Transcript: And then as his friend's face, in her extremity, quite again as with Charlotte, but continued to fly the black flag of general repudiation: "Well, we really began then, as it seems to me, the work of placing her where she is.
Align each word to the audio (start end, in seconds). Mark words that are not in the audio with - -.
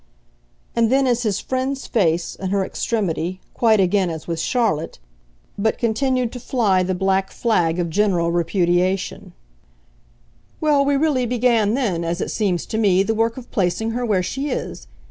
And 0.75 0.91
then 0.91 1.05
as 1.05 1.21
his 1.21 1.39
friend's 1.39 1.85
face, 1.85 2.33
in 2.33 2.49
her 2.49 2.65
extremity, 2.65 3.39
quite 3.53 3.79
again 3.79 4.09
as 4.09 4.27
with 4.27 4.39
Charlotte, 4.39 4.97
but 5.59 5.77
continued 5.77 6.31
to 6.31 6.39
fly 6.39 6.81
the 6.81 6.95
black 6.95 7.29
flag 7.29 7.77
of 7.77 7.87
general 7.91 8.31
repudiation: 8.31 9.33
"Well, 10.59 10.83
we 10.85 10.97
really 10.97 11.27
began 11.27 11.75
then, 11.75 12.03
as 12.03 12.19
it 12.19 12.31
seems 12.31 12.65
to 12.65 12.79
me, 12.79 13.03
the 13.03 13.13
work 13.13 13.37
of 13.37 13.51
placing 13.51 13.91
her 13.91 14.03
where 14.03 14.23
she 14.23 14.49
is. 14.49 14.87